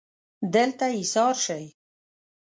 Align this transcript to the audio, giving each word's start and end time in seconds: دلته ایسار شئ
دلته 0.53 0.85
ایسار 0.97 1.33
شئ 1.43 1.63